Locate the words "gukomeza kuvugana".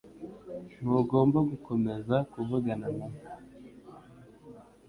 1.49-2.87